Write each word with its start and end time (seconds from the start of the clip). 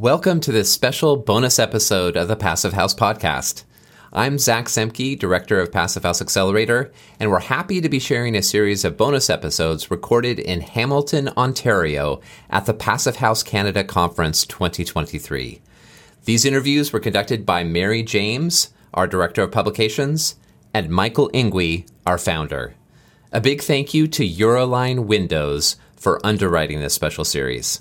Welcome 0.00 0.38
to 0.42 0.52
this 0.52 0.70
special 0.70 1.16
bonus 1.16 1.58
episode 1.58 2.16
of 2.16 2.28
the 2.28 2.36
Passive 2.36 2.72
House 2.72 2.94
Podcast. 2.94 3.64
I'm 4.12 4.38
Zach 4.38 4.66
Semke, 4.66 5.18
Director 5.18 5.58
of 5.58 5.72
Passive 5.72 6.04
House 6.04 6.22
Accelerator, 6.22 6.92
and 7.18 7.32
we're 7.32 7.40
happy 7.40 7.80
to 7.80 7.88
be 7.88 7.98
sharing 7.98 8.36
a 8.36 8.42
series 8.42 8.84
of 8.84 8.96
bonus 8.96 9.28
episodes 9.28 9.90
recorded 9.90 10.38
in 10.38 10.60
Hamilton, 10.60 11.30
Ontario 11.36 12.20
at 12.48 12.66
the 12.66 12.74
Passive 12.74 13.16
House 13.16 13.42
Canada 13.42 13.82
Conference 13.82 14.46
2023. 14.46 15.60
These 16.26 16.44
interviews 16.44 16.92
were 16.92 17.00
conducted 17.00 17.44
by 17.44 17.64
Mary 17.64 18.04
James, 18.04 18.72
our 18.94 19.08
Director 19.08 19.42
of 19.42 19.50
Publications, 19.50 20.36
and 20.72 20.90
Michael 20.90 21.28
Ingui, 21.30 21.88
our 22.06 22.18
founder. 22.18 22.76
A 23.32 23.40
big 23.40 23.62
thank 23.62 23.94
you 23.94 24.06
to 24.06 24.22
Euroline 24.22 25.06
Windows 25.06 25.74
for 25.96 26.24
underwriting 26.24 26.78
this 26.78 26.94
special 26.94 27.24
series. 27.24 27.80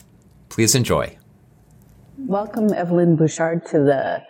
Please 0.49 0.73
enjoy. 0.73 1.16
Welcome, 2.19 2.73
Evelyne 2.73 3.15
Bouchard, 3.15 3.65
to 3.67 3.77
the 3.77 4.23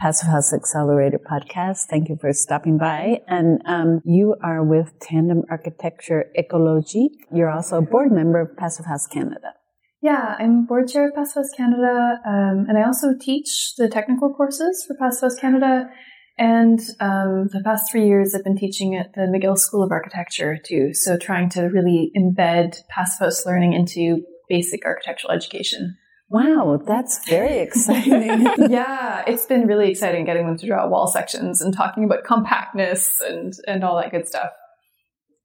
Passive 0.00 0.28
House 0.28 0.52
Accelerator 0.52 1.18
podcast. 1.18 1.84
Thank 1.88 2.08
you 2.08 2.16
for 2.20 2.32
stopping 2.32 2.76
by. 2.76 3.20
And 3.28 3.62
um, 3.66 4.00
you 4.04 4.34
are 4.42 4.64
with 4.64 4.98
Tandem 5.00 5.42
Architecture 5.48 6.26
Écologique. 6.36 7.14
You're 7.32 7.48
also 7.48 7.78
a 7.78 7.82
board 7.82 8.10
member 8.10 8.40
of 8.40 8.56
Passive 8.56 8.86
House 8.86 9.06
Canada. 9.06 9.54
Yeah, 10.02 10.34
I'm 10.38 10.66
board 10.66 10.88
chair 10.88 11.08
of 11.08 11.14
Passive 11.14 11.42
House 11.42 11.50
Canada, 11.56 12.20
um, 12.26 12.66
and 12.68 12.76
I 12.76 12.84
also 12.84 13.14
teach 13.18 13.74
the 13.76 13.88
technical 13.88 14.34
courses 14.34 14.84
for 14.86 14.96
Passive 14.96 15.30
House 15.30 15.38
Canada. 15.38 15.88
And 16.36 16.80
um, 17.00 17.48
the 17.52 17.62
past 17.64 17.84
three 17.92 18.06
years, 18.06 18.34
I've 18.34 18.44
been 18.44 18.56
teaching 18.56 18.96
at 18.96 19.12
the 19.14 19.22
McGill 19.22 19.58
School 19.58 19.82
of 19.82 19.92
Architecture 19.92 20.58
too. 20.62 20.94
So 20.94 21.16
trying 21.16 21.48
to 21.50 21.62
really 21.64 22.10
embed 22.16 22.78
Passive 22.88 23.26
House 23.26 23.46
learning 23.46 23.74
into 23.74 24.22
basic 24.48 24.84
architectural 24.84 25.32
education. 25.32 25.96
Wow, 26.30 26.80
that's 26.86 27.28
very 27.28 27.58
exciting. 27.66 28.46
yeah, 28.70 29.24
it's 29.26 29.46
been 29.46 29.66
really 29.66 29.90
exciting 29.90 30.24
getting 30.24 30.46
them 30.46 30.56
to 30.56 30.66
draw 30.66 30.86
wall 30.86 31.08
sections 31.08 31.60
and 31.60 31.74
talking 31.74 32.04
about 32.04 32.24
compactness 32.24 33.20
and 33.20 33.52
and 33.66 33.84
all 33.84 33.96
that 33.96 34.12
good 34.12 34.26
stuff. 34.26 34.50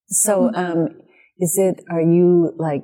So, 0.07 0.51
um, 0.53 0.89
is 1.39 1.57
it? 1.57 1.83
Are 1.89 2.01
you 2.01 2.53
like 2.57 2.83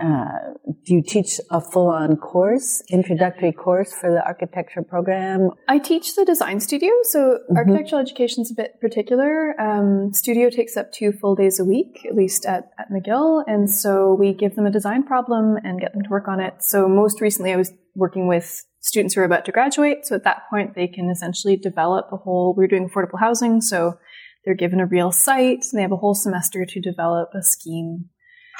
uh, 0.00 0.54
do 0.84 0.94
you 0.94 1.02
teach 1.02 1.40
a 1.50 1.60
full-on 1.60 2.16
course, 2.16 2.82
introductory 2.90 3.52
course 3.52 3.92
for 3.92 4.10
the 4.10 4.24
architecture 4.24 4.82
program? 4.82 5.50
I 5.68 5.78
teach 5.78 6.14
the 6.14 6.24
design 6.24 6.60
studio, 6.60 6.90
so 7.02 7.18
mm-hmm. 7.18 7.56
architectural 7.56 8.00
education 8.00 8.42
is 8.42 8.50
a 8.50 8.54
bit 8.54 8.80
particular. 8.80 9.60
Um, 9.60 10.12
studio 10.12 10.50
takes 10.50 10.76
up 10.76 10.92
two 10.92 11.12
full 11.12 11.34
days 11.34 11.60
a 11.60 11.64
week, 11.64 12.06
at 12.08 12.14
least 12.14 12.46
at, 12.46 12.70
at 12.78 12.86
McGill, 12.90 13.44
and 13.46 13.70
so 13.70 14.14
we 14.14 14.32
give 14.32 14.56
them 14.56 14.66
a 14.66 14.70
design 14.70 15.02
problem 15.04 15.56
and 15.62 15.80
get 15.80 15.92
them 15.92 16.02
to 16.02 16.10
work 16.10 16.28
on 16.28 16.40
it. 16.40 16.54
So 16.60 16.88
most 16.88 17.20
recently, 17.20 17.52
I 17.52 17.56
was 17.56 17.72
working 17.94 18.28
with 18.28 18.64
students 18.80 19.14
who 19.14 19.20
are 19.20 19.24
about 19.24 19.44
to 19.44 19.52
graduate. 19.52 20.06
So 20.06 20.14
at 20.14 20.24
that 20.24 20.42
point, 20.50 20.74
they 20.74 20.86
can 20.86 21.10
essentially 21.10 21.56
develop 21.56 22.06
a 22.12 22.16
whole. 22.16 22.54
We're 22.56 22.68
doing 22.68 22.88
affordable 22.88 23.20
housing, 23.20 23.60
so 23.60 23.98
they're 24.44 24.54
given 24.54 24.80
a 24.80 24.86
real 24.86 25.12
site, 25.12 25.64
and 25.70 25.78
they 25.78 25.82
have 25.82 25.92
a 25.92 25.96
whole 25.96 26.14
semester 26.14 26.64
to 26.64 26.80
develop 26.80 27.30
a 27.34 27.42
scheme 27.42 28.06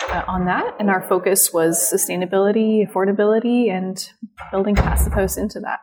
uh, 0.09 0.23
on 0.27 0.47
that, 0.47 0.77
and 0.79 0.91
our 0.91 1.07
focus 1.09 1.53
was 1.53 1.79
sustainability, 1.79 2.87
affordability, 2.87 3.71
and 3.71 4.11
building 4.51 4.75
passive 4.75 5.13
house 5.13 5.37
into 5.37 5.61
that. 5.61 5.81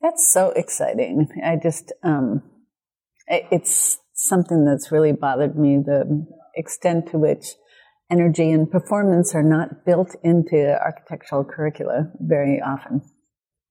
That's 0.00 0.30
so 0.32 0.50
exciting. 0.50 1.28
I 1.44 1.56
just, 1.62 1.92
um, 2.02 2.42
it's 3.28 3.98
something 4.14 4.64
that's 4.64 4.90
really 4.90 5.12
bothered 5.12 5.56
me 5.56 5.78
the 5.84 6.26
extent 6.54 7.10
to 7.10 7.18
which 7.18 7.46
energy 8.10 8.50
and 8.50 8.70
performance 8.70 9.34
are 9.34 9.42
not 9.42 9.84
built 9.86 10.16
into 10.24 10.76
architectural 10.80 11.44
curricula 11.44 12.10
very 12.18 12.60
often. 12.60 13.02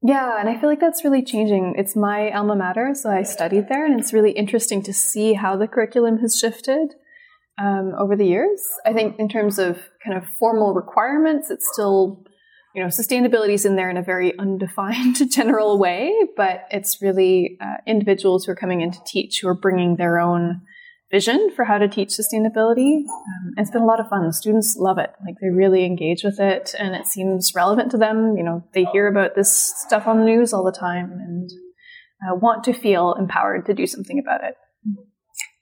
Yeah, 0.02 0.40
and 0.40 0.48
I 0.48 0.58
feel 0.58 0.70
like 0.70 0.80
that's 0.80 1.04
really 1.04 1.24
changing. 1.24 1.76
It's 1.78 1.96
my 1.96 2.32
alma 2.32 2.56
mater, 2.56 2.94
so 2.94 3.10
I 3.10 3.24
studied 3.24 3.68
there, 3.68 3.86
and 3.86 4.00
it's 4.00 4.14
really 4.14 4.32
interesting 4.32 4.82
to 4.84 4.94
see 4.94 5.34
how 5.34 5.58
the 5.58 5.68
curriculum 5.68 6.20
has 6.20 6.38
shifted 6.38 6.94
um, 7.60 7.94
over 7.98 8.16
the 8.16 8.26
years. 8.26 8.62
I 8.86 8.94
think 8.94 9.20
in 9.20 9.30
terms 9.30 9.60
of 9.60 9.80
kind 10.04 10.18
of 10.18 10.28
formal 10.40 10.74
requirements, 10.74 11.52
it's 11.52 11.68
still, 11.72 12.24
you 12.74 12.82
know, 12.82 12.88
sustainability 12.88 13.54
is 13.54 13.66
in 13.66 13.76
there 13.76 13.90
in 13.90 13.98
a 13.98 14.04
very 14.04 14.38
undefined 14.40 15.18
general 15.32 15.78
way, 15.78 16.14
but 16.38 16.66
it's 16.72 17.02
really 17.02 17.58
uh, 17.62 17.78
individuals 17.86 18.46
who 18.46 18.52
are 18.52 18.56
coming 18.56 18.82
in 18.82 18.92
to 18.92 19.00
teach 19.06 19.40
who 19.42 19.48
are 19.48 19.56
bringing 19.56 19.98
their 19.98 20.20
own 20.20 20.62
vision 21.12 21.50
for 21.56 21.66
how 21.66 21.78
to 21.78 21.88
teach 21.88 22.10
sustainability. 22.10 22.98
Um, 22.98 23.54
it's 23.58 23.72
been 23.72 23.82
a 23.82 23.86
lot 23.86 24.00
of 24.00 24.08
fun. 24.10 24.32
Students 24.32 24.76
love 24.78 25.00
it. 25.00 25.10
Like 25.26 25.36
they 25.42 25.50
really 25.50 25.84
engage 25.84 26.24
with 26.24 26.40
it 26.40 26.76
and 26.78 26.96
it 26.96 27.08
seems 27.08 27.54
relevant 27.56 27.90
to 27.92 27.98
them. 27.98 28.36
You 28.38 28.44
know, 28.44 28.64
they 28.74 28.86
hear 28.86 29.08
about 29.08 29.36
this 29.36 29.52
stuff 29.52 30.08
on 30.08 30.20
the 30.20 30.26
news 30.26 30.54
all 30.54 30.64
the 30.64 30.72
time 30.72 31.12
and 31.12 31.50
uh, 32.22 32.36
want 32.36 32.64
to 32.66 32.74
feel 32.74 33.16
empowered 33.18 33.66
to 33.66 33.74
do 33.74 33.88
something 33.88 34.20
about 34.20 34.44
it. 34.44 34.56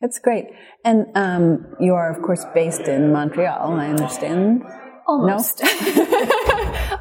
That's 0.02 0.20
great. 0.20 0.46
And 0.86 1.08
um, 1.16 1.76
you 1.80 1.94
are, 1.94 2.12
of 2.12 2.22
course, 2.24 2.46
based 2.54 2.82
in 2.82 3.12
Montreal, 3.12 3.74
I 3.74 3.88
understand. 3.88 4.64
Almost. 5.08 5.64
No? 5.64 5.70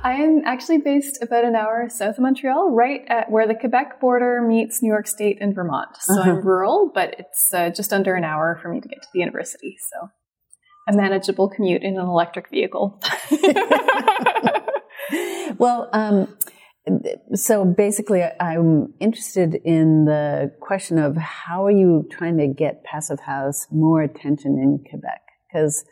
I 0.02 0.18
am 0.20 0.42
actually 0.46 0.78
based 0.78 1.18
about 1.22 1.44
an 1.44 1.56
hour 1.56 1.88
south 1.90 2.16
of 2.16 2.20
Montreal, 2.20 2.70
right 2.70 3.00
at 3.08 3.30
where 3.30 3.46
the 3.46 3.54
Quebec 3.54 4.00
border 4.00 4.40
meets 4.40 4.82
New 4.82 4.88
York 4.88 5.08
State 5.08 5.38
and 5.40 5.54
Vermont. 5.54 5.88
So 6.00 6.20
uh-huh. 6.20 6.30
I'm 6.30 6.46
rural, 6.46 6.90
but 6.94 7.16
it's 7.18 7.52
uh, 7.52 7.70
just 7.70 7.92
under 7.92 8.14
an 8.14 8.24
hour 8.24 8.58
for 8.62 8.72
me 8.72 8.80
to 8.80 8.88
get 8.88 9.02
to 9.02 9.08
the 9.12 9.18
university. 9.18 9.76
So 9.90 10.08
a 10.88 10.92
manageable 10.96 11.48
commute 11.48 11.82
in 11.82 11.98
an 11.98 12.06
electric 12.06 12.48
vehicle. 12.48 13.02
well, 15.58 15.88
um, 15.92 16.36
so 17.34 17.64
basically, 17.64 18.22
I'm 18.22 18.94
interested 19.00 19.54
in 19.64 20.04
the 20.04 20.52
question 20.60 20.98
of 20.98 21.16
how 21.16 21.64
are 21.64 21.70
you 21.70 22.06
trying 22.10 22.38
to 22.38 22.46
get 22.46 22.84
Passive 22.84 23.20
House 23.20 23.66
more 23.70 24.02
attention 24.02 24.58
in 24.58 24.84
Quebec? 24.88 25.20
Because 25.48 25.84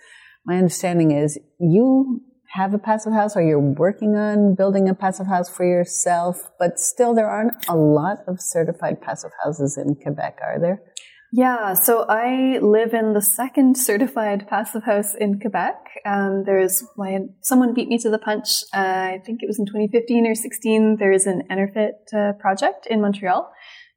my 0.46 0.56
understanding 0.56 1.10
is 1.10 1.38
you 1.58 2.20
have 2.54 2.72
a 2.72 2.78
passive 2.78 3.12
house 3.12 3.36
or 3.36 3.42
you're 3.42 3.58
working 3.58 4.14
on 4.14 4.54
building 4.54 4.88
a 4.88 4.94
passive 4.94 5.26
house 5.26 5.48
for 5.48 5.64
yourself, 5.64 6.50
but 6.58 6.78
still 6.78 7.12
there 7.12 7.28
aren't 7.28 7.66
a 7.68 7.74
lot 7.74 8.18
of 8.28 8.40
certified 8.40 9.02
passive 9.02 9.32
houses 9.42 9.76
in 9.76 9.96
Quebec, 9.96 10.38
are 10.40 10.60
there? 10.60 10.80
Yeah, 11.36 11.74
so 11.74 12.06
I 12.08 12.60
live 12.62 12.94
in 12.94 13.12
the 13.12 13.20
second 13.20 13.76
certified 13.76 14.46
passive 14.46 14.84
house 14.84 15.16
in 15.16 15.40
Quebec. 15.40 15.74
Um, 16.06 16.44
there's 16.46 16.84
my, 16.96 17.18
someone 17.40 17.74
beat 17.74 17.88
me 17.88 17.98
to 17.98 18.08
the 18.08 18.20
punch. 18.20 18.62
Uh, 18.72 18.78
I 19.14 19.20
think 19.26 19.42
it 19.42 19.48
was 19.48 19.58
in 19.58 19.66
2015 19.66 20.28
or 20.28 20.36
16. 20.36 20.96
There 21.00 21.10
is 21.10 21.26
an 21.26 21.42
Enerfit 21.50 22.14
uh, 22.16 22.34
project 22.34 22.86
in 22.86 23.00
Montreal. 23.00 23.50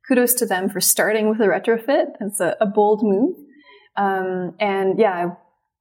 Kudos 0.07 0.33
to 0.33 0.47
them 0.47 0.67
for 0.67 0.81
starting 0.81 1.29
with 1.29 1.39
a 1.39 1.43
retrofit. 1.43 2.07
It's 2.21 2.39
a, 2.39 2.57
a 2.59 2.65
bold 2.65 3.03
move. 3.03 3.35
Um, 3.95 4.55
and 4.59 4.97
yeah, 4.97 5.35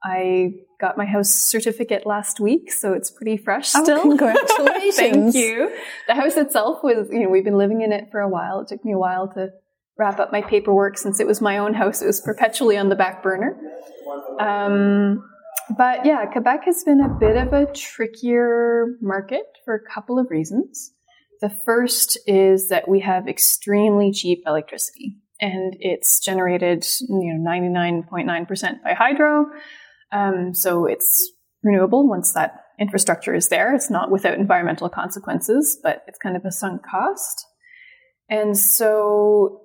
I 0.05 0.51
got 0.79 0.99
my 0.99 1.07
house 1.07 1.31
certificate 1.31 2.05
last 2.05 2.39
week, 2.39 2.71
so 2.71 2.93
it's 2.93 3.11
pretty 3.11 3.39
fresh 3.39 3.75
oh, 3.75 3.83
still. 3.83 4.03
Congratulations. 4.03 4.97
Thank 4.97 5.35
you. 5.35 5.75
The 6.07 6.17
house 6.17 6.37
itself 6.37 6.81
was, 6.83 7.09
you 7.11 7.21
know, 7.21 7.31
we've 7.31 7.45
been 7.45 7.57
living 7.57 7.81
in 7.81 7.93
it 7.93 8.09
for 8.11 8.21
a 8.21 8.29
while. 8.29 8.61
It 8.61 8.69
took 8.69 8.85
me 8.85 8.93
a 8.93 8.99
while 8.99 9.33
to 9.33 9.49
wrap 9.99 10.21
up 10.21 10.33
my 10.33 10.43
paperwork 10.43 10.99
since 10.99 11.21
it 11.21 11.27
was 11.27 11.41
my 11.41 11.59
own 11.59 11.75
house. 11.75 12.03
It 12.03 12.07
was 12.07 12.21
perpetually 12.21 12.77
on 12.77 12.89
the 12.89 12.97
back 12.97 13.23
burner. 13.23 13.57
Um, 14.41 15.23
but 15.77 16.05
yeah, 16.05 16.27
Quebec 16.27 16.65
has 16.65 16.85
been 16.85 17.01
a 17.01 17.09
bit 17.09 17.37
of 17.37 17.53
a 17.53 17.67
trickier 17.73 18.87
market 19.01 19.45
for 19.65 19.75
a 19.75 19.93
couple 19.93 20.19
of 20.19 20.27
reasons. 20.31 20.93
The 21.41 21.51
first 21.65 22.19
is 22.27 22.69
that 22.69 22.89
we 22.89 23.01
have 23.01 23.29
extremely 23.29 24.13
cheap 24.13 24.43
electricity 24.47 25.17
and 25.41 25.77
it's 25.81 26.21
generated, 26.21 26.87
you 27.01 27.35
know, 27.35 27.51
99.9% 27.51 28.83
by 28.83 28.95
hydro. 28.95 29.47
Um, 30.13 30.55
so 30.55 30.87
it's 30.87 31.31
renewable 31.63 32.09
once 32.09 32.33
that 32.33 32.61
infrastructure 32.79 33.35
is 33.35 33.49
there. 33.49 33.75
It's 33.75 33.91
not 33.91 34.11
without 34.11 34.35
environmental 34.39 34.89
consequences, 34.89 35.79
but 35.83 36.03
it's 36.07 36.19
kind 36.19 36.37
of 36.37 36.45
a 36.45 36.53
sunk 36.53 36.83
cost. 36.87 37.45
And 38.31 38.57
so 38.57 39.63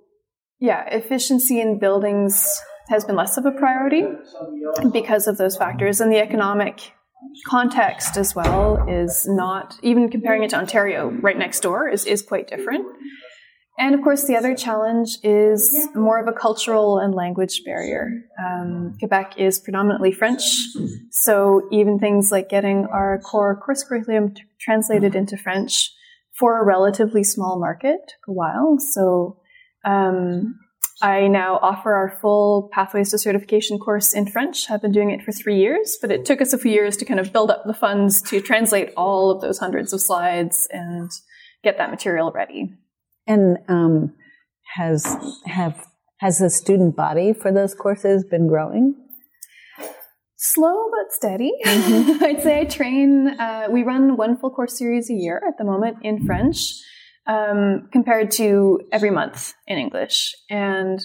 yeah, 0.61 0.85
efficiency 0.91 1.59
in 1.59 1.79
buildings 1.79 2.61
has 2.89 3.03
been 3.03 3.15
less 3.15 3.37
of 3.37 3.45
a 3.45 3.51
priority 3.51 4.03
because 4.93 5.27
of 5.27 5.37
those 5.37 5.57
factors. 5.57 5.99
And 5.99 6.11
the 6.11 6.19
economic 6.19 6.93
context 7.47 8.15
as 8.15 8.35
well 8.35 8.87
is 8.87 9.27
not, 9.27 9.75
even 9.81 10.09
comparing 10.09 10.43
it 10.43 10.51
to 10.51 10.57
Ontario 10.57 11.09
right 11.09 11.37
next 11.37 11.61
door, 11.61 11.89
is, 11.89 12.05
is 12.05 12.21
quite 12.21 12.47
different. 12.47 12.85
And 13.79 13.95
of 13.95 14.01
course, 14.01 14.27
the 14.27 14.35
other 14.35 14.53
challenge 14.53 15.17
is 15.23 15.87
more 15.95 16.19
of 16.19 16.27
a 16.27 16.37
cultural 16.37 16.99
and 16.99 17.15
language 17.15 17.63
barrier. 17.65 18.11
Um, 18.39 18.95
Quebec 18.99 19.35
is 19.37 19.59
predominantly 19.59 20.11
French, 20.11 20.43
so 21.09 21.67
even 21.71 21.97
things 21.97 22.31
like 22.31 22.49
getting 22.49 22.85
our 22.85 23.19
core 23.19 23.59
course 23.59 23.83
curriculum 23.83 24.35
t- 24.35 24.43
translated 24.59 25.15
into 25.15 25.37
French 25.37 25.89
for 26.37 26.61
a 26.61 26.65
relatively 26.65 27.23
small 27.23 27.59
market 27.59 27.99
took 28.07 28.27
a 28.27 28.33
while. 28.33 28.77
So 28.77 29.40
um, 29.83 30.59
I 31.01 31.27
now 31.27 31.57
offer 31.61 31.93
our 31.93 32.17
full 32.21 32.69
Pathways 32.71 33.09
to 33.09 33.17
Certification 33.17 33.79
course 33.79 34.13
in 34.13 34.27
French. 34.27 34.69
I've 34.69 34.81
been 34.81 34.91
doing 34.91 35.09
it 35.09 35.23
for 35.23 35.31
three 35.31 35.57
years, 35.57 35.97
but 35.99 36.11
it 36.11 36.25
took 36.25 36.41
us 36.41 36.53
a 36.53 36.59
few 36.59 36.71
years 36.71 36.95
to 36.97 37.05
kind 37.05 37.19
of 37.19 37.33
build 37.33 37.49
up 37.49 37.63
the 37.65 37.73
funds 37.73 38.21
to 38.23 38.39
translate 38.39 38.91
all 38.95 39.31
of 39.31 39.41
those 39.41 39.57
hundreds 39.57 39.93
of 39.93 40.01
slides 40.01 40.67
and 40.71 41.09
get 41.63 41.77
that 41.79 41.89
material 41.89 42.31
ready. 42.31 42.73
And 43.25 43.57
um, 43.67 44.13
has 44.75 45.17
have 45.47 45.87
has 46.19 46.37
the 46.37 46.51
student 46.51 46.95
body 46.95 47.33
for 47.33 47.51
those 47.51 47.73
courses 47.73 48.23
been 48.23 48.47
growing? 48.47 48.95
Slow 50.35 50.89
but 50.91 51.11
steady. 51.11 51.51
Mm-hmm. 51.65 52.23
I'd 52.23 52.43
say 52.43 52.61
I 52.61 52.65
train. 52.65 53.27
Uh, 53.39 53.67
we 53.71 53.81
run 53.81 54.17
one 54.17 54.37
full 54.37 54.51
course 54.51 54.77
series 54.77 55.09
a 55.09 55.13
year 55.13 55.41
at 55.47 55.57
the 55.57 55.63
moment 55.63 55.97
in 56.03 56.25
French 56.25 56.73
um, 57.27 57.89
compared 57.91 58.31
to 58.31 58.81
every 58.91 59.12
month 59.12 59.53
in 59.68 59.77
English. 59.77 60.35
And 60.50 61.00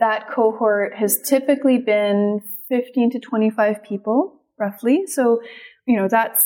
that 0.00 0.30
cohort 0.30 0.94
has 0.96 1.20
typically 1.20 1.78
been 1.78 2.40
15 2.68 3.10
to 3.12 3.18
25 3.20 3.82
people, 3.82 4.42
roughly. 4.58 5.06
So, 5.06 5.40
you 5.86 5.96
know, 5.96 6.08
that's, 6.08 6.44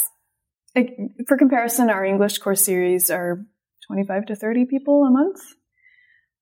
for 1.27 1.37
comparison, 1.37 1.91
our 1.91 2.05
English 2.05 2.39
course 2.39 2.65
series 2.65 3.11
are 3.11 3.45
25 3.87 4.27
to 4.27 4.37
30 4.37 4.67
people 4.67 5.05
a 5.05 5.11
month. 5.11 5.41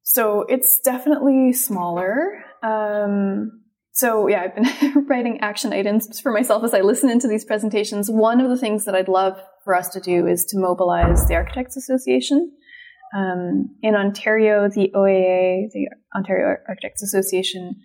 So 0.03 0.43
it's 0.43 0.81
definitely 0.81 1.53
smaller. 1.53 2.45
Um, 2.63 3.63
so 3.93 4.29
yeah, 4.29 4.43
I've 4.43 4.55
been 4.55 5.07
writing 5.09 5.41
action 5.41 5.73
items 5.73 6.21
for 6.21 6.33
myself 6.33 6.65
as 6.65 6.75
I 6.75 6.81
listen 6.81 7.11
into 7.11 7.29
these 7.29 7.45
presentations. 7.45 8.11
One 8.11 8.41
of 8.41 8.49
the 8.51 8.57
things 8.57 8.85
that 8.85 8.95
I'd 8.95 9.09
love 9.09 9.41
for 9.65 9.75
us 9.75 9.89
to 9.91 10.01
do 10.01 10.27
is 10.27 10.45
to 10.47 10.59
mobilize 10.59 11.27
the 11.27 11.35
Architects 11.35 11.77
Association. 11.77 12.53
Um, 13.15 13.77
in 13.83 13.95
Ontario, 13.95 14.69
the 14.69 14.93
OAA, 14.95 15.71
the 15.73 15.89
Ontario 16.15 16.57
Architects 16.69 17.03
Association, 17.03 17.81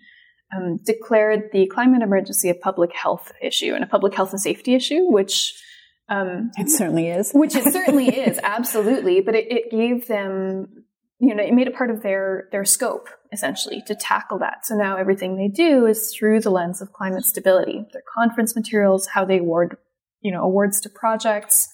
um, 0.56 0.78
declared 0.84 1.50
the 1.52 1.66
climate 1.66 2.02
emergency 2.02 2.48
a 2.48 2.54
public 2.54 2.92
health 2.92 3.32
issue 3.42 3.74
and 3.74 3.82
a 3.82 3.86
public 3.86 4.14
health 4.14 4.30
and 4.30 4.40
safety 4.40 4.74
issue, 4.74 5.10
which 5.10 5.60
um, 6.08 6.52
it 6.56 6.70
certainly 6.70 7.08
is. 7.08 7.32
which 7.32 7.56
it 7.56 7.72
certainly 7.72 8.08
is, 8.16 8.38
absolutely. 8.42 9.20
But 9.20 9.34
it, 9.34 9.50
it 9.50 9.70
gave 9.70 10.06
them, 10.06 10.84
you 11.18 11.34
know, 11.34 11.42
it 11.42 11.52
made 11.52 11.66
it 11.66 11.74
part 11.74 11.90
of 11.90 12.02
their 12.02 12.48
their 12.52 12.64
scope 12.64 13.08
essentially 13.32 13.82
to 13.88 13.94
tackle 13.96 14.38
that. 14.38 14.64
So 14.64 14.76
now 14.76 14.96
everything 14.96 15.36
they 15.36 15.48
do 15.48 15.86
is 15.86 16.14
through 16.16 16.40
the 16.40 16.50
lens 16.50 16.80
of 16.80 16.92
climate 16.92 17.24
stability. 17.24 17.84
Their 17.92 18.04
conference 18.16 18.54
materials, 18.54 19.08
how 19.12 19.24
they 19.24 19.38
award, 19.38 19.76
you 20.20 20.30
know, 20.30 20.42
awards 20.42 20.80
to 20.82 20.88
projects 20.88 21.68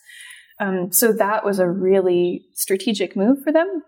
um, 0.63 0.93
so 0.93 1.13
that 1.13 1.45
was 1.45 1.59
a 1.59 1.69
really 1.69 2.45
strategic 2.55 3.17
move 3.17 3.43
for 3.43 3.53
them. 3.53 3.83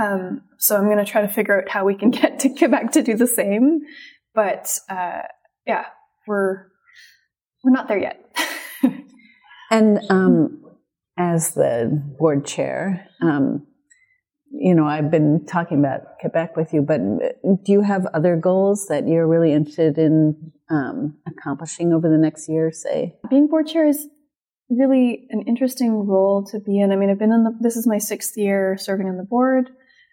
Um, 0.00 0.42
so 0.58 0.76
I'm 0.76 0.84
going 0.84 1.04
to 1.04 1.10
try 1.10 1.22
to 1.22 1.28
figure 1.28 1.60
out 1.60 1.68
how 1.68 1.84
we 1.84 1.96
can 1.96 2.10
get 2.12 2.38
to 2.40 2.50
Quebec 2.50 2.92
to 2.92 3.02
do 3.02 3.16
the 3.16 3.26
same. 3.26 3.80
But 4.34 4.70
uh, 4.88 5.22
yeah, 5.66 5.86
we're 6.26 6.66
we're 7.64 7.72
not 7.72 7.88
there 7.88 7.98
yet. 7.98 8.24
and 9.70 9.98
um, 10.08 10.62
as 11.16 11.54
the 11.54 11.90
board 12.16 12.46
chair, 12.46 13.08
um, 13.20 13.66
you 14.52 14.74
know, 14.74 14.86
I've 14.86 15.10
been 15.10 15.44
talking 15.46 15.80
about 15.80 16.20
Quebec 16.20 16.56
with 16.56 16.72
you, 16.72 16.80
but 16.80 17.00
do 17.64 17.72
you 17.72 17.80
have 17.82 18.06
other 18.14 18.36
goals 18.36 18.86
that 18.86 19.08
you're 19.08 19.26
really 19.26 19.52
interested 19.52 19.98
in 19.98 20.52
um, 20.70 21.18
accomplishing 21.26 21.92
over 21.92 22.08
the 22.08 22.16
next 22.16 22.48
year, 22.48 22.70
say? 22.70 23.16
Being 23.28 23.48
board 23.48 23.66
chair 23.66 23.86
is 23.86 24.06
really 24.70 25.26
an 25.30 25.42
interesting 25.42 26.06
role 26.06 26.44
to 26.46 26.60
be 26.60 26.80
in. 26.80 26.92
I 26.92 26.96
mean, 26.96 27.10
I've 27.10 27.18
been 27.18 27.32
in 27.32 27.44
the, 27.44 27.56
this 27.60 27.76
is 27.76 27.86
my 27.86 27.98
sixth 27.98 28.36
year 28.36 28.76
serving 28.78 29.08
on 29.08 29.16
the 29.16 29.24
board. 29.24 29.70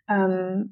Um, 0.09 0.71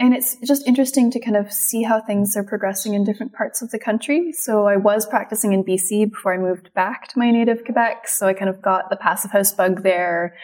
and 0.00 0.14
it's 0.14 0.36
just 0.46 0.66
interesting 0.66 1.10
to 1.10 1.20
kind 1.20 1.36
of 1.36 1.52
see 1.52 1.82
how 1.82 2.00
things 2.00 2.36
are 2.36 2.44
progressing 2.44 2.94
in 2.94 3.02
different 3.02 3.32
parts 3.32 3.62
of 3.62 3.70
the 3.70 3.80
country. 3.80 4.32
So 4.32 4.66
I 4.66 4.76
was 4.76 5.06
practicing 5.06 5.52
in 5.52 5.64
BC 5.64 6.10
before 6.10 6.32
I 6.32 6.38
moved 6.38 6.72
back 6.72 7.08
to 7.08 7.18
my 7.18 7.30
native 7.32 7.64
Quebec. 7.64 8.06
So 8.06 8.28
I 8.28 8.32
kind 8.32 8.48
of 8.48 8.62
got 8.62 8.90
the 8.90 8.96
passive 8.96 9.32
house 9.32 9.52
bug 9.52 9.82
there 9.82 10.36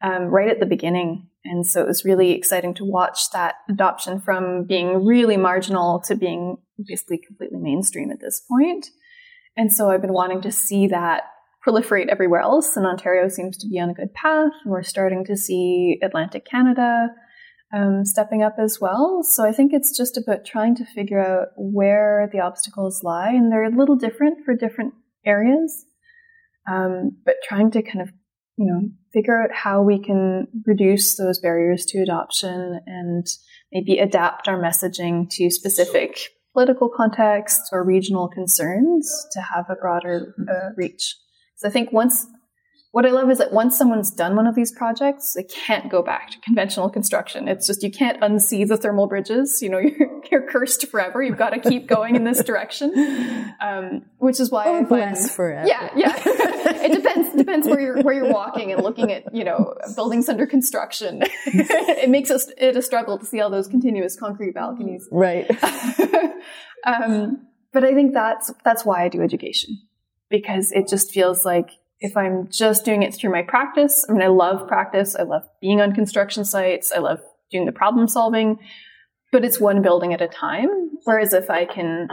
um, 0.00 0.24
right 0.24 0.48
at 0.48 0.60
the 0.60 0.66
beginning. 0.66 1.28
And 1.44 1.66
so 1.66 1.82
it 1.82 1.86
was 1.86 2.04
really 2.04 2.32
exciting 2.32 2.72
to 2.74 2.84
watch 2.84 3.30
that 3.32 3.56
adoption 3.68 4.20
from 4.20 4.64
being 4.64 5.04
really 5.04 5.36
marginal 5.36 6.00
to 6.06 6.14
being 6.14 6.56
basically 6.86 7.18
completely 7.18 7.58
mainstream 7.58 8.10
at 8.10 8.20
this 8.20 8.40
point. 8.48 8.86
And 9.56 9.70
so 9.70 9.90
I've 9.90 10.00
been 10.00 10.14
wanting 10.14 10.40
to 10.42 10.52
see 10.52 10.86
that 10.86 11.24
proliferate 11.66 12.08
everywhere 12.08 12.40
else, 12.40 12.76
and 12.76 12.86
Ontario 12.86 13.28
seems 13.28 13.56
to 13.58 13.68
be 13.68 13.78
on 13.78 13.90
a 13.90 13.94
good 13.94 14.12
path. 14.14 14.52
And 14.64 14.72
we're 14.72 14.82
starting 14.82 15.24
to 15.26 15.36
see 15.36 15.98
Atlantic 16.02 16.44
Canada 16.44 17.08
um, 17.72 18.04
stepping 18.04 18.42
up 18.42 18.56
as 18.58 18.78
well. 18.80 19.22
So 19.22 19.46
I 19.46 19.52
think 19.52 19.72
it's 19.72 19.96
just 19.96 20.18
about 20.18 20.44
trying 20.44 20.74
to 20.76 20.84
figure 20.84 21.20
out 21.20 21.48
where 21.56 22.28
the 22.32 22.40
obstacles 22.40 23.02
lie, 23.02 23.30
and 23.30 23.50
they're 23.50 23.64
a 23.64 23.76
little 23.76 23.96
different 23.96 24.44
for 24.44 24.54
different 24.54 24.94
areas. 25.24 25.84
Um, 26.70 27.16
but 27.24 27.36
trying 27.48 27.70
to 27.72 27.82
kind 27.82 28.02
of, 28.02 28.10
you 28.56 28.66
know, 28.66 28.88
figure 29.12 29.42
out 29.42 29.52
how 29.52 29.82
we 29.82 29.98
can 29.98 30.46
reduce 30.66 31.16
those 31.16 31.40
barriers 31.40 31.84
to 31.86 32.02
adoption 32.02 32.80
and 32.86 33.26
maybe 33.72 33.98
adapt 33.98 34.48
our 34.48 34.60
messaging 34.62 35.28
to 35.30 35.50
specific 35.50 36.18
political 36.52 36.88
contexts 36.88 37.70
or 37.72 37.84
regional 37.84 38.28
concerns 38.28 39.26
to 39.32 39.40
have 39.40 39.64
a 39.70 39.74
broader 39.74 40.34
uh, 40.48 40.70
reach. 40.76 41.16
So 41.62 41.68
I 41.68 41.70
think 41.70 41.92
once, 41.92 42.26
what 42.90 43.06
I 43.06 43.10
love 43.10 43.30
is 43.30 43.38
that 43.38 43.52
once 43.52 43.78
someone's 43.78 44.10
done 44.10 44.34
one 44.34 44.48
of 44.48 44.56
these 44.56 44.72
projects, 44.72 45.34
they 45.34 45.44
can't 45.44 45.88
go 45.88 46.02
back 46.02 46.30
to 46.32 46.40
conventional 46.40 46.90
construction. 46.90 47.46
It's 47.46 47.68
just, 47.68 47.84
you 47.84 47.90
can't 47.92 48.20
unsee 48.20 48.66
the 48.66 48.76
thermal 48.76 49.06
bridges. 49.06 49.62
You 49.62 49.70
know, 49.70 49.78
you're, 49.78 50.20
you're 50.28 50.50
cursed 50.50 50.88
forever. 50.88 51.22
You've 51.22 51.38
got 51.38 51.50
to 51.50 51.60
keep 51.60 51.86
going 51.86 52.16
in 52.16 52.24
this 52.24 52.42
direction. 52.44 52.92
Um, 53.60 54.02
which 54.18 54.40
is 54.40 54.50
why 54.50 54.64
oh, 54.66 54.84
find, 54.86 55.16
forever. 55.16 55.68
Yeah, 55.68 55.90
yeah. 55.94 56.14
it 56.16 56.92
depends, 56.92 57.36
depends 57.36 57.68
where 57.68 57.80
you're, 57.80 58.02
where 58.02 58.14
you're 58.14 58.32
walking 58.32 58.72
and 58.72 58.82
looking 58.82 59.12
at, 59.12 59.32
you 59.32 59.44
know, 59.44 59.76
buildings 59.94 60.28
under 60.28 60.46
construction. 60.46 61.22
it 61.46 62.10
makes 62.10 62.32
us, 62.32 62.50
it 62.58 62.76
a 62.76 62.82
struggle 62.82 63.20
to 63.20 63.24
see 63.24 63.40
all 63.40 63.50
those 63.50 63.68
continuous 63.68 64.16
concrete 64.16 64.52
balconies. 64.52 65.08
Right. 65.12 65.48
um, 66.84 67.46
but 67.72 67.84
I 67.84 67.94
think 67.94 68.14
that's, 68.14 68.52
that's 68.64 68.84
why 68.84 69.04
I 69.04 69.08
do 69.08 69.22
education 69.22 69.78
because 70.32 70.72
it 70.72 70.88
just 70.88 71.12
feels 71.12 71.44
like 71.44 71.70
if 72.00 72.16
I'm 72.16 72.48
just 72.50 72.84
doing 72.84 73.04
it 73.04 73.14
through 73.14 73.30
my 73.30 73.42
practice, 73.42 74.04
I 74.08 74.12
mean, 74.12 74.22
I 74.22 74.26
love 74.26 74.66
practice. 74.66 75.14
I 75.14 75.22
love 75.22 75.44
being 75.60 75.80
on 75.80 75.94
construction 75.94 76.44
sites. 76.44 76.90
I 76.90 76.98
love 76.98 77.20
doing 77.52 77.66
the 77.66 77.72
problem 77.72 78.08
solving, 78.08 78.58
but 79.30 79.44
it's 79.44 79.60
one 79.60 79.82
building 79.82 80.12
at 80.12 80.20
a 80.20 80.26
time. 80.26 80.68
Whereas 81.04 81.32
if 81.32 81.48
I 81.48 81.64
can 81.64 82.08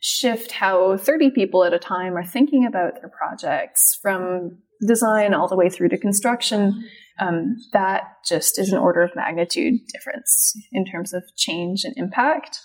shift 0.00 0.50
how 0.50 0.96
30 0.96 1.30
people 1.30 1.62
at 1.62 1.74
a 1.74 1.78
time 1.78 2.16
are 2.16 2.24
thinking 2.24 2.66
about 2.66 2.94
their 2.94 3.10
projects 3.10 3.96
from 4.02 4.58
design 4.84 5.34
all 5.34 5.46
the 5.46 5.56
way 5.56 5.68
through 5.68 5.90
to 5.90 5.98
construction, 5.98 6.82
um, 7.20 7.56
that 7.72 8.04
just 8.26 8.58
is 8.58 8.72
an 8.72 8.78
order 8.78 9.02
of 9.02 9.14
magnitude 9.14 9.74
difference 9.92 10.54
in 10.72 10.86
terms 10.86 11.12
of 11.12 11.22
change 11.36 11.84
and 11.84 11.94
impact. 11.96 12.58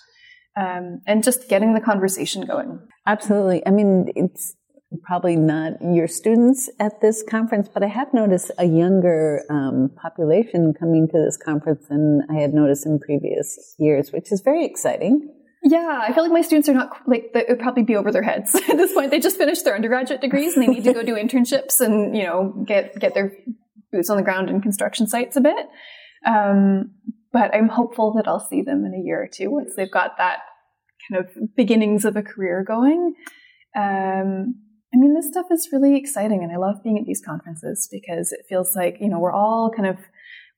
Um, 0.58 1.02
and 1.06 1.22
just 1.22 1.50
getting 1.50 1.74
the 1.74 1.82
conversation 1.82 2.46
going. 2.46 2.80
Absolutely. 3.06 3.64
I 3.66 3.70
mean, 3.70 4.10
it's 4.16 4.54
probably 5.02 5.36
not 5.36 5.72
your 5.82 6.08
students 6.08 6.70
at 6.78 7.00
this 7.00 7.24
conference, 7.28 7.68
but 7.72 7.82
I 7.82 7.88
have 7.88 8.12
noticed 8.14 8.50
a 8.58 8.64
younger 8.64 9.42
um, 9.50 9.90
population 10.00 10.74
coming 10.78 11.08
to 11.08 11.18
this 11.18 11.36
conference 11.36 11.86
than 11.88 12.22
I 12.30 12.34
had 12.34 12.54
noticed 12.54 12.86
in 12.86 12.98
previous 12.98 13.74
years, 13.78 14.12
which 14.12 14.30
is 14.30 14.42
very 14.42 14.64
exciting. 14.64 15.32
Yeah, 15.62 15.98
I 16.00 16.12
feel 16.12 16.22
like 16.22 16.32
my 16.32 16.42
students 16.42 16.68
are 16.68 16.74
not 16.74 16.90
like 17.08 17.30
it 17.34 17.46
would 17.48 17.58
probably 17.58 17.82
be 17.82 17.96
over 17.96 18.12
their 18.12 18.22
heads 18.22 18.54
at 18.68 18.76
this 18.76 18.92
point. 18.92 19.10
They 19.10 19.18
just 19.18 19.36
finished 19.36 19.64
their 19.64 19.74
undergraduate 19.74 20.20
degrees 20.20 20.54
and 20.54 20.62
they 20.62 20.68
need 20.68 20.84
to 20.84 20.92
go 20.92 21.02
do 21.02 21.14
internships 21.16 21.80
and 21.80 22.16
you 22.16 22.22
know 22.22 22.64
get 22.66 22.98
get 23.00 23.14
their 23.14 23.32
boots 23.90 24.08
on 24.08 24.16
the 24.16 24.22
ground 24.22 24.48
in 24.48 24.60
construction 24.60 25.08
sites 25.08 25.36
a 25.36 25.40
bit. 25.40 25.66
Um, 26.24 26.92
but 27.32 27.54
I'm 27.54 27.68
hopeful 27.68 28.14
that 28.14 28.28
I'll 28.28 28.46
see 28.48 28.62
them 28.62 28.84
in 28.84 28.94
a 28.94 29.04
year 29.04 29.22
or 29.22 29.28
two 29.28 29.50
once 29.50 29.72
they've 29.76 29.90
got 29.90 30.18
that 30.18 30.38
kind 31.10 31.24
of 31.24 31.56
beginnings 31.56 32.04
of 32.04 32.16
a 32.16 32.22
career 32.22 32.64
going. 32.66 33.14
Um, 33.76 34.54
I 34.96 34.98
mean, 34.98 35.12
this 35.12 35.28
stuff 35.28 35.46
is 35.50 35.68
really 35.72 35.94
exciting, 35.94 36.42
and 36.42 36.50
I 36.50 36.56
love 36.56 36.82
being 36.82 36.98
at 36.98 37.04
these 37.04 37.20
conferences 37.20 37.86
because 37.92 38.32
it 38.32 38.46
feels 38.48 38.74
like, 38.74 38.96
you 38.98 39.10
know, 39.10 39.18
we're 39.18 39.32
all 39.32 39.70
kind 39.70 39.86
of 39.86 39.98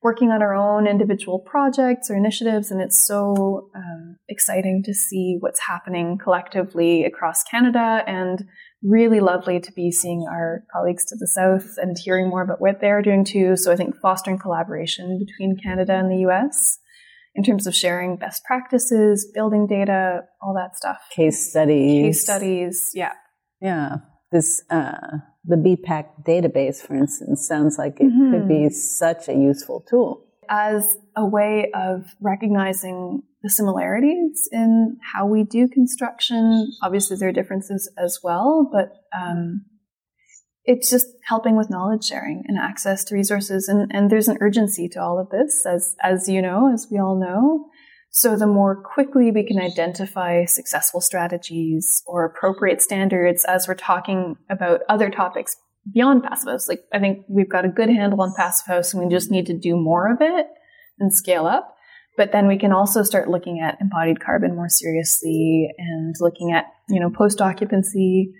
working 0.00 0.30
on 0.30 0.42
our 0.42 0.54
own 0.54 0.86
individual 0.86 1.40
projects 1.40 2.08
or 2.08 2.14
initiatives, 2.14 2.70
and 2.70 2.80
it's 2.80 3.04
so 3.04 3.68
um, 3.74 4.16
exciting 4.28 4.84
to 4.84 4.94
see 4.94 5.38
what's 5.40 5.58
happening 5.58 6.18
collectively 6.18 7.04
across 7.04 7.42
Canada 7.42 8.04
and 8.06 8.44
really 8.80 9.18
lovely 9.18 9.58
to 9.58 9.72
be 9.72 9.90
seeing 9.90 10.24
our 10.30 10.62
colleagues 10.72 11.04
to 11.06 11.16
the 11.18 11.26
south 11.26 11.74
and 11.78 11.96
hearing 11.98 12.28
more 12.28 12.42
about 12.42 12.60
what 12.60 12.80
they're 12.80 13.02
doing 13.02 13.24
too. 13.24 13.56
So 13.56 13.72
I 13.72 13.76
think 13.76 13.96
fostering 14.00 14.38
collaboration 14.38 15.18
between 15.18 15.56
Canada 15.56 15.94
and 15.94 16.12
the 16.12 16.28
US 16.28 16.78
in 17.34 17.42
terms 17.42 17.66
of 17.66 17.74
sharing 17.74 18.16
best 18.16 18.44
practices, 18.44 19.28
building 19.34 19.66
data, 19.66 20.20
all 20.40 20.54
that 20.54 20.76
stuff. 20.76 20.98
Case 21.10 21.50
studies. 21.50 22.04
Case 22.04 22.22
studies, 22.22 22.90
yeah. 22.94 23.14
Yeah 23.60 23.96
this 24.30 24.62
uh, 24.70 25.18
the 25.44 25.56
BPAC 25.56 26.24
database, 26.24 26.80
for 26.84 26.94
instance, 26.94 27.46
sounds 27.46 27.78
like 27.78 28.00
it 28.00 28.04
mm-hmm. 28.04 28.32
could 28.32 28.48
be 28.48 28.68
such 28.70 29.28
a 29.28 29.34
useful 29.34 29.84
tool. 29.88 30.24
as 30.48 30.96
a 31.16 31.24
way 31.24 31.70
of 31.74 32.06
recognizing 32.20 33.22
the 33.42 33.50
similarities 33.50 34.48
in 34.50 34.96
how 35.14 35.26
we 35.26 35.44
do 35.44 35.68
construction. 35.68 36.72
Obviously, 36.82 37.16
there 37.16 37.28
are 37.28 37.32
differences 37.32 37.90
as 37.96 38.20
well, 38.22 38.68
but 38.70 38.92
um, 39.16 39.64
it's 40.64 40.90
just 40.90 41.06
helping 41.24 41.56
with 41.56 41.70
knowledge 41.70 42.04
sharing 42.04 42.44
and 42.46 42.58
access 42.58 43.04
to 43.04 43.14
resources. 43.14 43.68
And, 43.68 43.90
and 43.94 44.10
there's 44.10 44.28
an 44.28 44.38
urgency 44.40 44.88
to 44.90 45.02
all 45.02 45.18
of 45.18 45.30
this, 45.30 45.64
as 45.66 45.94
as 46.02 46.28
you 46.28 46.42
know, 46.42 46.72
as 46.72 46.88
we 46.90 46.98
all 46.98 47.18
know. 47.18 47.70
So 48.10 48.36
the 48.36 48.46
more 48.46 48.82
quickly 48.82 49.30
we 49.30 49.44
can 49.44 49.60
identify 49.60 50.44
successful 50.44 51.00
strategies 51.00 52.02
or 52.06 52.24
appropriate 52.24 52.80
standards 52.80 53.44
as 53.44 53.68
we're 53.68 53.74
talking 53.74 54.36
about 54.50 54.80
other 54.88 55.10
topics 55.10 55.56
beyond 55.92 56.22
passive 56.22 56.48
house. 56.48 56.68
Like 56.68 56.80
I 56.92 56.98
think 56.98 57.24
we've 57.28 57.48
got 57.48 57.64
a 57.64 57.68
good 57.68 57.88
handle 57.88 58.20
on 58.22 58.34
passive 58.36 58.66
house 58.66 58.92
and 58.92 59.02
we 59.02 59.14
just 59.14 59.30
need 59.30 59.46
to 59.46 59.58
do 59.58 59.76
more 59.76 60.10
of 60.12 60.18
it 60.20 60.46
and 60.98 61.14
scale 61.14 61.46
up. 61.46 61.74
But 62.16 62.32
then 62.32 62.48
we 62.48 62.58
can 62.58 62.72
also 62.72 63.04
start 63.04 63.30
looking 63.30 63.60
at 63.60 63.80
embodied 63.80 64.20
carbon 64.20 64.56
more 64.56 64.68
seriously 64.68 65.68
and 65.78 66.14
looking 66.18 66.52
at, 66.52 66.64
you 66.88 66.98
know, 66.98 67.10
post 67.10 67.40
occupancy 67.40 68.34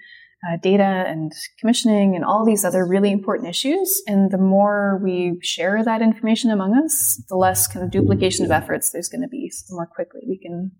uh, 0.47 0.57
data 0.63 0.83
and 0.83 1.33
commissioning 1.59 2.15
and 2.15 2.25
all 2.25 2.45
these 2.45 2.65
other 2.65 2.87
really 2.87 3.11
important 3.11 3.49
issues. 3.49 4.03
And 4.07 4.31
the 4.31 4.39
more 4.39 5.01
we 5.03 5.39
share 5.43 5.83
that 5.83 6.03
information 6.03 6.51
among 6.51 6.77
us, 6.77 7.23
the 7.29 7.37
less 7.37 7.67
kind 7.67 7.85
of 7.85 7.91
duplication 7.91 8.45
of 8.45 8.51
efforts 8.51 8.91
there's 8.91 9.09
going 9.09 9.23
to 9.23 9.29
be. 9.29 9.51
So 9.51 9.65
the 9.69 9.75
more 9.75 9.87
quickly 9.87 10.21
we 10.29 10.39
can 10.39 10.73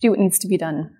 do 0.00 0.10
what 0.10 0.18
needs 0.18 0.38
to 0.40 0.48
be 0.48 0.58
done. 0.58 0.90